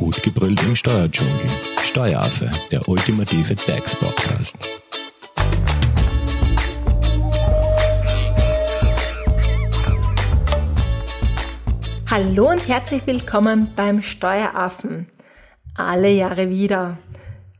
[0.00, 1.34] Gut gebrüllt im Steuerdschungel.
[1.82, 4.56] Steueraffe, der ultimative DAX-Podcast.
[12.06, 15.06] Hallo und herzlich willkommen beim Steueraffen.
[15.76, 16.96] Alle Jahre wieder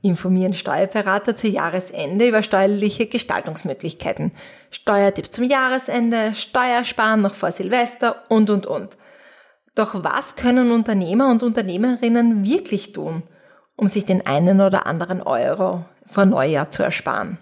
[0.00, 4.32] informieren Steuerberater zu Jahresende über steuerliche Gestaltungspmöglichkeiten,
[4.70, 8.96] Steuertipps zum Jahresende, Steuersparen noch vor Silvester und, und, und.
[9.74, 13.22] Doch was können Unternehmer und Unternehmerinnen wirklich tun,
[13.76, 17.38] um sich den einen oder anderen Euro vor Neujahr zu ersparen?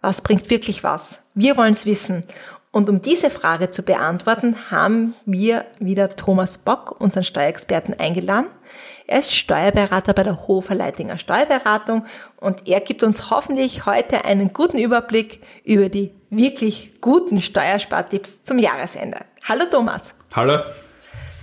[0.00, 1.22] Was bringt wirklich was?
[1.34, 2.24] Wir wollen es wissen.
[2.70, 8.46] Und um diese Frage zu beantworten, haben wir wieder Thomas Bock, unseren Steuerexperten, eingeladen.
[9.06, 12.04] Er ist Steuerberater bei der Hofer Leitinger Steuerberatung
[12.36, 18.58] und er gibt uns hoffentlich heute einen guten Überblick über die wirklich guten Steuerspartipps zum
[18.58, 19.20] Jahresende.
[19.48, 20.12] Hallo Thomas.
[20.34, 20.58] Hallo.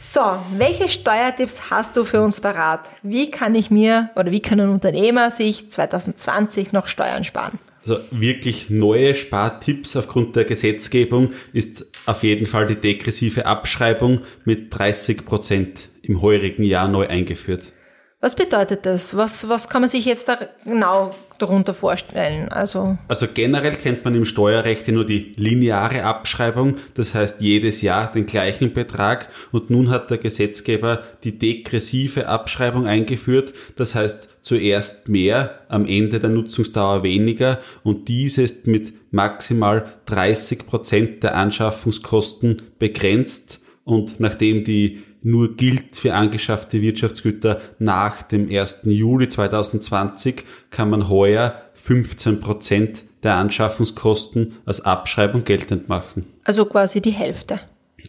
[0.08, 0.22] So,
[0.56, 2.88] welche Steuertipps hast du für uns parat?
[3.02, 7.58] Wie kann ich mir oder wie können Unternehmer sich 2020 noch Steuern sparen?
[7.82, 14.68] Also wirklich neue Spartipps aufgrund der Gesetzgebung ist auf jeden Fall die degressive Abschreibung mit
[14.78, 17.74] 30 Prozent im heurigen Jahr neu eingeführt.
[18.22, 19.16] Was bedeutet das?
[19.16, 22.50] Was, was kann man sich jetzt da genau darunter vorstellen?
[22.50, 28.12] Also, also generell kennt man im Steuerrecht nur die lineare Abschreibung, das heißt jedes Jahr
[28.12, 35.10] den gleichen Betrag und nun hat der Gesetzgeber die degressive Abschreibung eingeführt, das heißt zuerst
[35.10, 42.62] mehr, am Ende der Nutzungsdauer weniger und dies ist mit maximal 30 Prozent der Anschaffungskosten
[42.80, 48.82] begrenzt und nachdem die nur gilt für angeschaffte Wirtschaftsgüter nach dem 1.
[48.84, 56.26] Juli 2020, kann man heuer 15 Prozent der Anschaffungskosten als Abschreibung geltend machen.
[56.44, 57.60] Also quasi die Hälfte.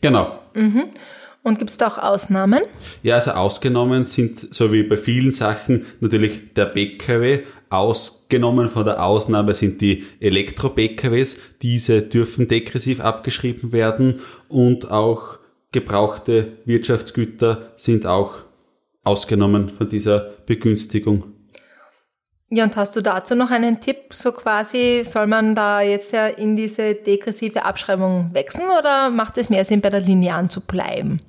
[0.03, 0.41] Genau.
[0.55, 0.85] Mhm.
[1.43, 2.61] Und gibt es da auch Ausnahmen?
[3.03, 7.45] Ja, also ausgenommen sind, so wie bei vielen Sachen, natürlich der PKW.
[7.71, 11.39] Ausgenommen von der Ausnahme sind die Elektro-PKWs.
[11.63, 15.39] Diese dürfen degressiv abgeschrieben werden und auch
[15.77, 18.37] gebrauchte Wirtschaftsgüter sind auch
[19.05, 21.35] ausgenommen von dieser Begünstigung.
[22.49, 24.15] Ja, und hast du dazu noch einen Tipp?
[24.15, 29.51] So quasi, soll man da jetzt ja in diese degressive Abschreibung wechseln oder macht es
[29.51, 31.21] mehr Sinn, bei der linearen zu bleiben?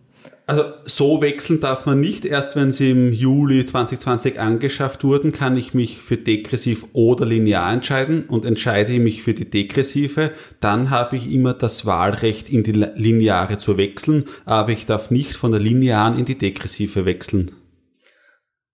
[0.50, 2.24] Also so wechseln darf man nicht.
[2.24, 7.74] Erst wenn sie im Juli 2020 angeschafft wurden, kann ich mich für degressiv oder linear
[7.74, 10.31] entscheiden und entscheide ich mich für die degressive,
[10.62, 15.36] dann habe ich immer das Wahlrecht in die lineare zu wechseln, aber ich darf nicht
[15.36, 17.52] von der linearen in die degressive wechseln.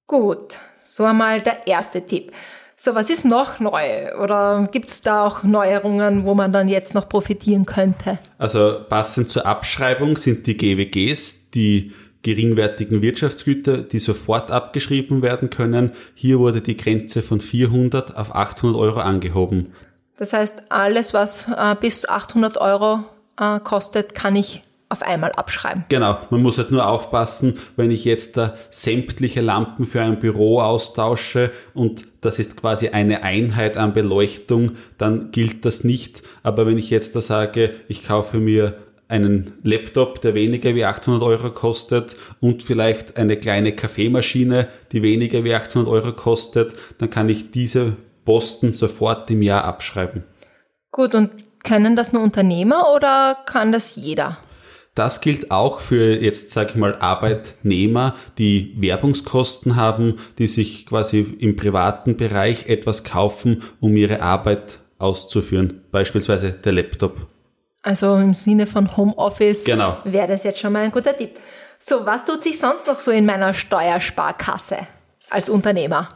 [0.06, 2.32] Gut, so einmal der erste Tipp.
[2.86, 4.14] So, was ist noch neu?
[4.22, 8.20] Oder gibt es da auch Neuerungen, wo man dann jetzt noch profitieren könnte?
[8.38, 15.94] Also passend zur Abschreibung sind die GWGs, die geringwertigen Wirtschaftsgüter, die sofort abgeschrieben werden können.
[16.14, 19.72] Hier wurde die Grenze von 400 auf 800 Euro angehoben.
[20.18, 23.06] Das heißt, alles, was äh, bis 800 Euro
[23.40, 24.62] äh, kostet, kann ich
[24.94, 25.84] auf einmal abschreiben.
[25.90, 30.62] Genau, man muss halt nur aufpassen, wenn ich jetzt da sämtliche Lampen für ein Büro
[30.62, 36.24] austausche und das ist quasi eine Einheit an Beleuchtung, dann gilt das nicht.
[36.44, 38.78] Aber wenn ich jetzt da sage, ich kaufe mir
[39.10, 45.44] einen Laptop, der weniger wie 800 Euro kostet und vielleicht eine kleine Kaffeemaschine, die weniger
[45.44, 50.24] wie 800 Euro kostet, dann kann ich diese Posten sofort im Jahr abschreiben.
[50.92, 51.32] Gut, und
[51.64, 54.38] können das nur Unternehmer oder kann das jeder?
[54.96, 61.36] Das gilt auch für jetzt, sage ich mal, Arbeitnehmer, die Werbungskosten haben, die sich quasi
[61.40, 65.82] im privaten Bereich etwas kaufen, um ihre Arbeit auszuführen.
[65.92, 67.28] Beispielsweise der Laptop.
[67.82, 69.98] Also im Sinne von Homeoffice genau.
[70.06, 71.32] wäre das jetzt schon mal ein guter Tipp.
[71.80, 74.88] So, was tut sich sonst noch so in meiner Steuersparkasse
[75.30, 76.10] als Unternehmer?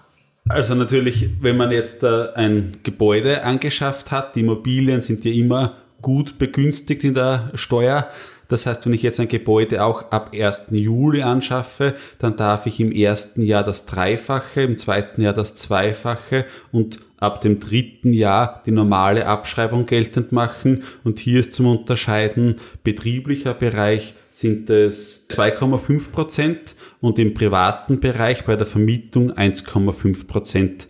[0.48, 5.76] Also natürlich, wenn man jetzt äh, ein Gebäude angeschafft hat, die Immobilien sind ja immer
[6.02, 8.08] gut begünstigt in der Steuer.
[8.48, 10.68] Das heißt, wenn ich jetzt ein Gebäude auch ab 1.
[10.72, 16.46] Juli anschaffe, dann darf ich im ersten Jahr das Dreifache, im zweiten Jahr das Zweifache
[16.72, 20.84] und ab dem dritten Jahr die normale Abschreibung geltend machen.
[21.04, 28.46] Und hier ist zum Unterscheiden betrieblicher Bereich sind es 2,5 Prozent und im privaten Bereich
[28.46, 30.88] bei der Vermietung 1,5 Prozent.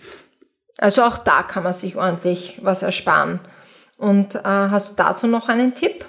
[0.78, 3.40] Also auch da kann man sich ordentlich was ersparen.
[3.98, 6.06] Und äh, hast du dazu noch einen Tipp?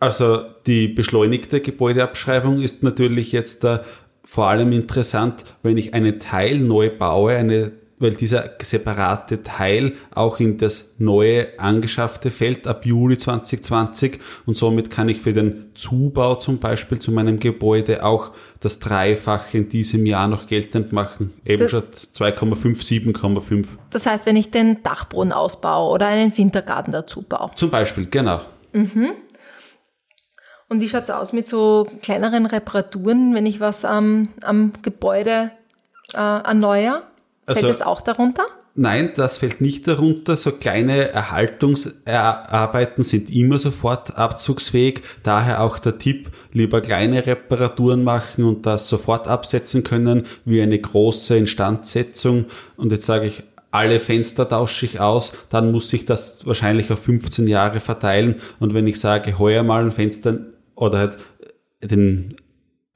[0.00, 3.82] Also die beschleunigte Gebäudeabschreibung ist natürlich jetzt da
[4.24, 10.38] vor allem interessant, wenn ich einen Teil neu baue, eine weil dieser separate Teil auch
[10.38, 16.36] in das neue angeschaffte fällt ab Juli 2020 und somit kann ich für den Zubau
[16.36, 18.30] zum Beispiel zu meinem Gebäude auch
[18.60, 21.32] das Dreifache in diesem Jahr noch geltend machen.
[21.44, 23.66] Eben Das- schon 2,5, 7,5.
[23.90, 27.50] Das heißt, wenn ich den Dachboden ausbaue oder einen Wintergarten dazu baue.
[27.56, 28.42] Zum Beispiel, genau.
[30.68, 35.50] Und wie schaut's aus mit so kleineren Reparaturen, wenn ich was am, am Gebäude
[36.12, 37.02] äh, erneuere?
[37.46, 38.42] Fällt Also- das auch darunter?
[38.80, 40.36] Nein, das fällt nicht darunter.
[40.36, 45.02] So kleine Erhaltungsarbeiten sind immer sofort abzugsfähig.
[45.24, 50.78] Daher auch der Tipp, lieber kleine Reparaturen machen und das sofort absetzen können, wie eine
[50.78, 52.44] große Instandsetzung.
[52.76, 53.42] Und jetzt sage ich,
[53.72, 58.36] alle Fenster tausche ich aus, dann muss ich das wahrscheinlich auf 15 Jahre verteilen.
[58.60, 60.38] Und wenn ich sage, heuer mal ein Fenster
[60.78, 61.18] oder halt
[61.82, 62.36] den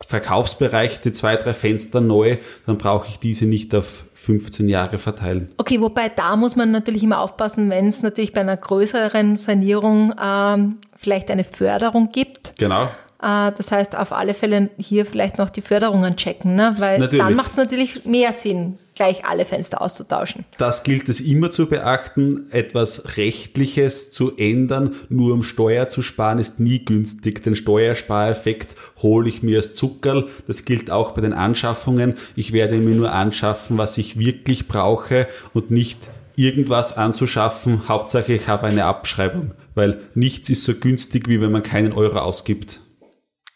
[0.00, 5.50] Verkaufsbereich, die zwei, drei Fenster neu, dann brauche ich diese nicht auf 15 Jahre verteilen.
[5.58, 10.14] Okay, wobei da muss man natürlich immer aufpassen, wenn es natürlich bei einer größeren Sanierung
[10.22, 12.54] ähm, vielleicht eine Förderung gibt.
[12.58, 12.88] Genau.
[13.22, 16.74] Äh, das heißt, auf alle Fälle hier vielleicht noch die Förderungen checken, ne?
[16.78, 17.24] weil Natürlich.
[17.24, 20.44] dann macht es natürlich mehr Sinn, gleich alle Fenster auszutauschen.
[20.58, 22.48] Das gilt es immer zu beachten.
[22.50, 27.42] Etwas Rechtliches zu ändern, nur um Steuer zu sparen, ist nie günstig.
[27.44, 30.28] Den Steuerspareffekt hole ich mir als Zuckerl.
[30.48, 32.14] Das gilt auch bei den Anschaffungen.
[32.34, 37.88] Ich werde mir nur anschaffen, was ich wirklich brauche und nicht irgendwas anzuschaffen.
[37.88, 42.18] Hauptsache, ich habe eine Abschreibung, weil nichts ist so günstig, wie wenn man keinen Euro
[42.18, 42.80] ausgibt.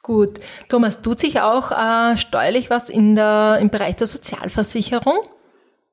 [0.07, 0.39] Gut.
[0.69, 5.19] Thomas, tut sich auch äh, steuerlich was in der, im Bereich der Sozialversicherung?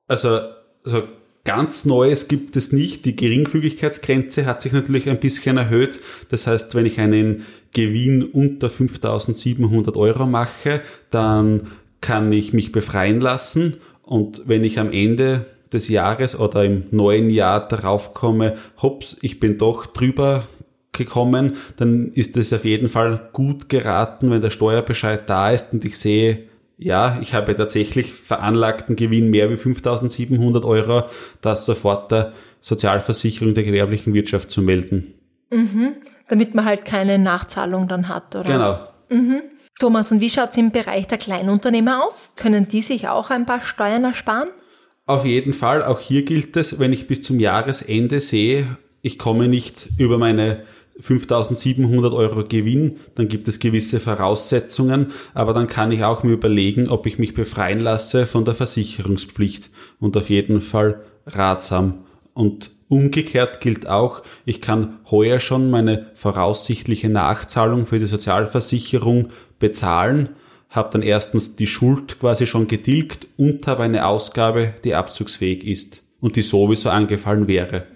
[0.08, 0.40] Also,
[0.86, 1.08] also
[1.44, 3.06] ganz Neues gibt es nicht.
[3.06, 6.00] Die Geringfügigkeitsgrenze hat sich natürlich ein bisschen erhöht.
[6.30, 13.20] Das heißt, wenn ich einen Gewinn unter 5700 Euro mache, dann kann ich mich befreien
[13.20, 13.78] lassen.
[14.04, 19.40] Und wenn ich am Ende des Jahres oder im neuen Jahr darauf komme, hops, ich
[19.40, 20.44] bin doch drüber
[20.94, 25.84] gekommen, dann ist es auf jeden Fall gut geraten, wenn der Steuerbescheid da ist und
[25.86, 26.48] ich sehe,
[26.78, 31.04] ja, ich habe tatsächlich veranlagten Gewinn mehr wie 5700 Euro,
[31.42, 35.14] das sofort der Sozialversicherung der gewerblichen Wirtschaft zu melden.
[36.28, 38.90] Damit man halt keine Nachzahlung dann hat, oder?
[39.10, 39.44] Genau.
[39.80, 42.34] Thomas, und wie schaut's im Bereich der Kleinunternehmer aus?
[42.36, 44.50] Können die sich auch ein paar Steuern ersparen?
[45.06, 49.48] Auf jeden Fall, auch hier gilt es, wenn ich bis zum Jahresende sehe, ich komme
[49.48, 50.64] nicht über meine
[51.00, 56.90] 5700 Euro Gewinn, dann gibt es gewisse Voraussetzungen, aber dann kann ich auch mir überlegen,
[56.90, 59.70] ob ich mich befreien lasse von der Versicherungspflicht
[60.00, 62.06] und auf jeden Fall ratsam.
[62.34, 69.30] Und umgekehrt gilt auch, ich kann heuer schon meine voraussichtliche Nachzahlung für die Sozialversicherung
[69.60, 70.30] bezahlen,
[70.70, 76.04] habe dann erstens die Schuld quasi schon getilgt und habe eine Ausgabe, die abzugsfähig ist
[76.20, 77.88] und die sowieso angefallen wäre.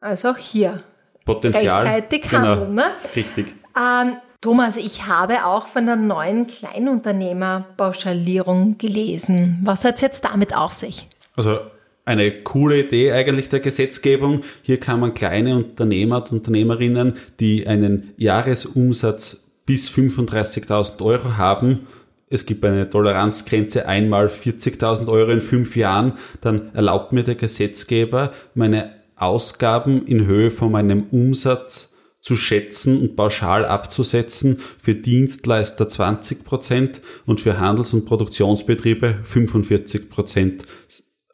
[0.00, 0.82] Also auch hier.
[1.26, 1.86] Potenzial.
[1.86, 2.92] Rechtzeitig handeln, ne?
[3.14, 3.54] Richtig.
[3.76, 9.58] Ähm, Thomas, ich habe auch von der neuen Kleinunternehmerpauschalierung gelesen.
[9.62, 11.08] Was hat's jetzt damit auf sich?
[11.34, 11.58] Also
[12.06, 14.40] eine coole Idee eigentlich der Gesetzgebung.
[14.62, 21.86] Hier kann man kleine Unternehmer und Unternehmerinnen, die einen Jahresumsatz bis 35.000 Euro haben,
[22.28, 28.32] es gibt eine Toleranzgrenze einmal 40.000 Euro in fünf Jahren, dann erlaubt mir der Gesetzgeber,
[28.54, 36.44] meine Ausgaben in Höhe von meinem Umsatz zu schätzen und pauschal abzusetzen, für Dienstleister 20
[36.44, 40.64] Prozent und für Handels- und Produktionsbetriebe 45 Prozent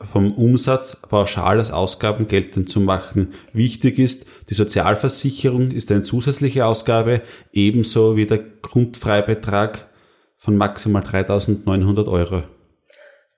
[0.05, 3.35] vom Umsatz pauschal als Ausgaben geltend zu machen.
[3.53, 7.23] Wichtig ist, die Sozialversicherung ist eine zusätzliche Ausgabe,
[7.53, 9.89] ebenso wie der Grundfreibetrag
[10.37, 12.43] von maximal 3.900 Euro.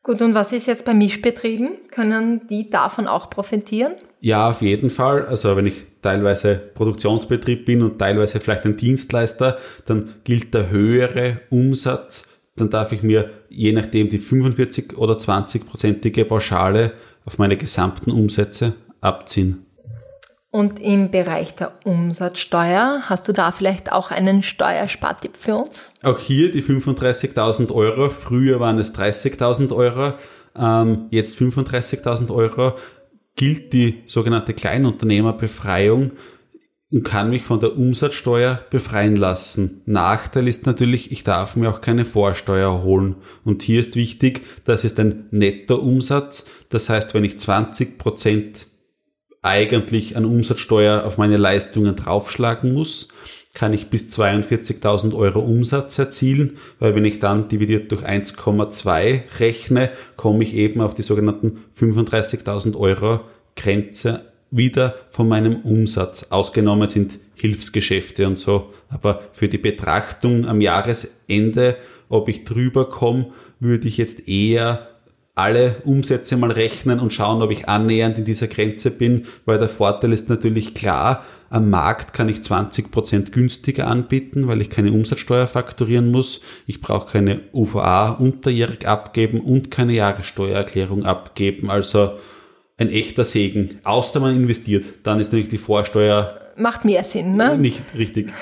[0.03, 1.89] Gut, und was ist jetzt bei Mischbetrieben?
[1.91, 3.95] Können die davon auch profitieren?
[4.25, 5.26] Ja, auf jeden Fall.
[5.26, 11.43] Also wenn ich teilweise Produktionsbetrieb bin und teilweise vielleicht ein Dienstleister, dann gilt der höhere
[11.50, 12.26] Umsatz.
[12.57, 16.93] Dann darf ich mir je nachdem die 45 oder 20-prozentige Pauschale
[17.26, 19.66] auf meine gesamten Umsätze abziehen.
[20.50, 25.93] Und im Bereich der Umsatzsteuer, hast du da vielleicht auch einen Steuerspartipp für uns?
[26.02, 28.09] Auch hier die 35.000 Euro.
[28.09, 30.14] Früher waren es 30.000 Euro,
[30.57, 32.78] ähm, jetzt 35.000 Euro.
[33.37, 36.12] Gilt die sogenannte Kleinunternehmerbefreiung
[36.91, 39.83] und kann mich von der Umsatzsteuer befreien lassen.
[39.85, 43.17] Nachteil ist natürlich, ich darf mir auch keine Vorsteuer holen.
[43.45, 46.47] Und hier ist wichtig, das ist ein Nettoumsatz.
[46.69, 48.67] Das heißt, wenn ich 20 Prozent
[49.43, 53.09] eigentlich an Umsatzsteuer auf meine Leistungen draufschlagen muss,
[53.55, 59.91] kann ich bis 42.000 Euro Umsatz erzielen, weil wenn ich dann dividiert durch 1,2 rechne,
[60.17, 63.21] komme ich eben auf die sogenannten 35.000 Euro
[63.57, 66.27] Grenze wieder von meinem Umsatz.
[66.31, 68.73] Ausgenommen sind Hilfsgeschäfte und so.
[68.89, 71.77] Aber für die Betrachtung am Jahresende,
[72.09, 74.89] ob ich drüber komme, würde ich jetzt eher
[75.35, 79.69] alle Umsätze mal rechnen und schauen, ob ich annähernd in dieser Grenze bin, weil der
[79.69, 85.47] Vorteil ist natürlich klar, am Markt kann ich 20% günstiger anbieten, weil ich keine Umsatzsteuer
[85.47, 86.41] fakturieren muss.
[86.67, 91.71] Ich brauche keine UVA unterjährig abgeben und keine Jahressteuererklärung abgeben.
[91.71, 92.19] Also
[92.77, 93.79] ein echter Segen.
[93.85, 97.57] Außer man investiert, dann ist nämlich die Vorsteuer macht mehr Sinn, ne?
[97.59, 98.33] Nicht richtig.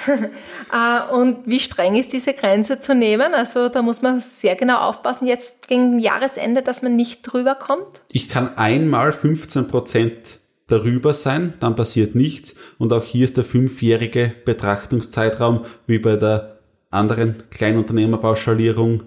[0.70, 3.34] Äh, und wie streng ist diese Grenze zu nehmen?
[3.34, 8.02] Also da muss man sehr genau aufpassen, jetzt gegen Jahresende, dass man nicht drüber kommt?
[8.08, 10.41] Ich kann einmal 15 Prozent
[10.72, 12.56] darüber sein, dann passiert nichts.
[12.78, 16.58] Und auch hier ist der fünfjährige Betrachtungszeitraum wie bei der
[16.90, 19.04] anderen Kleinunternehmerpauschalierung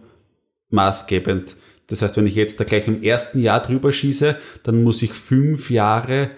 [0.69, 1.55] maßgebend.
[1.88, 5.13] Das heißt, wenn ich jetzt da gleich im ersten Jahr drüber schieße, dann muss ich
[5.13, 6.29] fünf Jahre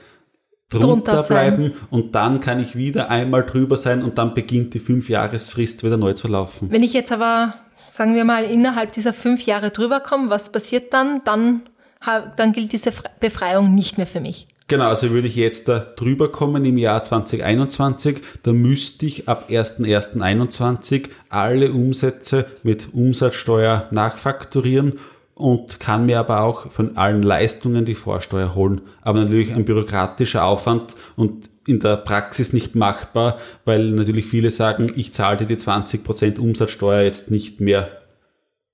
[0.70, 5.84] drunter bleiben und dann kann ich wieder einmal drüber sein und dann beginnt die Fünfjahresfrist
[5.84, 6.70] wieder neu zu laufen.
[6.70, 7.56] Wenn ich jetzt aber,
[7.90, 11.22] sagen wir mal, innerhalb dieser fünf Jahre drüber komme, was passiert dann?
[11.24, 11.62] Dann,
[12.36, 12.92] dann gilt diese
[13.22, 14.48] Befreiung nicht mehr für mich.
[14.70, 19.46] Genau, also würde ich jetzt da drüber kommen im Jahr 2021, dann müsste ich ab
[19.50, 25.00] 1.1.21 alle Umsätze mit Umsatzsteuer nachfakturieren
[25.36, 28.82] und kann mir aber auch von allen Leistungen die Vorsteuer holen.
[29.02, 34.92] Aber natürlich ein bürokratischer Aufwand und in der Praxis nicht machbar, weil natürlich viele sagen,
[34.96, 37.90] ich zahle dir die 20% Umsatzsteuer jetzt nicht mehr.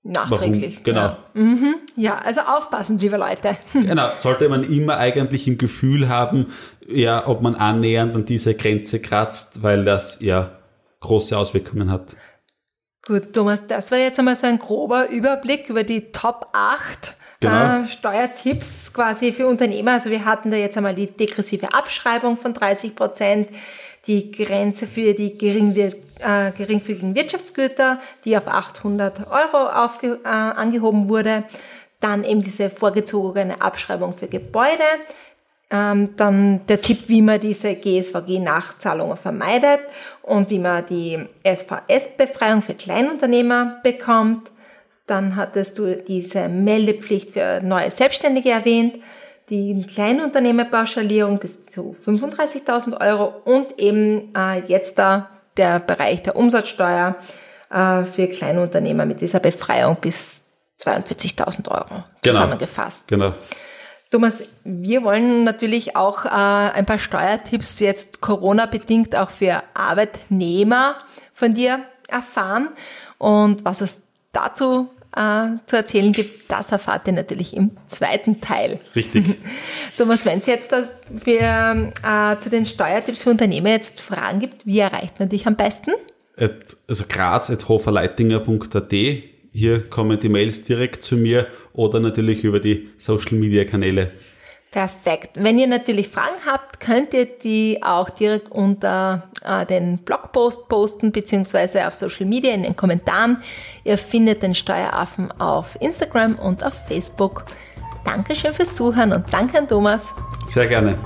[0.04, 0.80] Nachträglich.
[0.82, 0.84] Warum?
[0.84, 1.00] Genau.
[1.00, 1.18] Ja.
[1.32, 1.74] Mhm.
[1.96, 3.56] ja, also aufpassen, liebe Leute.
[3.72, 6.52] Genau, sollte man immer eigentlich im Gefühl haben,
[6.86, 10.58] ja, ob man annähernd an diese Grenze kratzt, weil das ja
[11.00, 12.16] große Auswirkungen hat.
[13.06, 17.82] Gut, Thomas, das war jetzt einmal so ein grober Überblick über die Top 8 genau.
[17.82, 19.92] äh, Steuertipps quasi für Unternehmer.
[19.92, 23.48] Also wir hatten da jetzt einmal die degressive Abschreibung von 30 Prozent,
[24.06, 25.92] die Grenze für die geringwir
[26.24, 31.44] äh, geringfügigen Wirtschaftsgüter, die auf 800 Euro aufge äh, angehoben wurde.
[32.00, 34.84] Dann eben diese vorgezogene Abschreibung für Gebäude.
[35.70, 39.80] Ähm, dann der Tipp, wie man diese GSVG-Nachzahlungen vermeidet
[40.22, 44.50] und wie man die SVS-Befreiung für Kleinunternehmer bekommt.
[45.06, 48.94] Dann hattest du diese Meldepflicht für neue Selbstständige erwähnt,
[49.50, 57.16] die Kleinunternehmerpauschalierung bis zu 35.000 Euro und eben äh, jetzt da der Bereich der Umsatzsteuer
[57.70, 62.04] äh, für Kleinunternehmer mit dieser Befreiung bis 42.000 Euro genau.
[62.22, 63.08] zusammengefasst.
[63.08, 63.32] Genau.
[64.10, 70.96] Thomas, wir wollen natürlich auch äh, ein paar Steuertipps jetzt Corona-bedingt auch für Arbeitnehmer
[71.32, 72.68] von dir erfahren.
[73.18, 74.00] Und was es
[74.32, 78.80] dazu äh, zu erzählen gibt, das erfahrt ihr natürlich im zweiten Teil.
[78.94, 79.36] Richtig.
[79.98, 84.78] Thomas, wenn es jetzt für, äh, zu den Steuertipps für Unternehmer jetzt Fragen gibt, wie
[84.78, 85.92] erreicht man dich am besten?
[86.36, 88.92] At, also graz.hoferleitinger.at
[89.56, 94.10] hier kommen die Mails direkt zu mir oder natürlich über die Social Media Kanäle.
[94.74, 95.36] Perfekt.
[95.36, 101.12] Wenn ihr natürlich Fragen habt, könnt ihr die auch direkt unter äh, den Blogpost posten,
[101.12, 103.36] beziehungsweise auf Social Media in den Kommentaren.
[103.84, 107.44] Ihr findet den Steueraffen auf Instagram und auf Facebook.
[108.04, 110.08] Dankeschön fürs Zuhören und danke an Thomas.
[110.48, 110.98] Sehr gerne.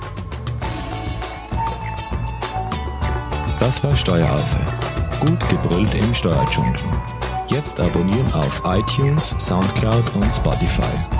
[3.59, 4.65] Das war Steueraffe.
[5.19, 6.73] Gut gebrüllt im Steuerdschungel.
[7.49, 11.18] Jetzt abonnieren auf iTunes, Soundcloud und Spotify.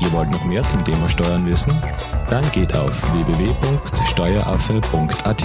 [0.00, 1.72] Ihr wollt noch mehr zum Thema Steuern wissen?
[2.28, 5.44] Dann geht auf www.steueraffe.at.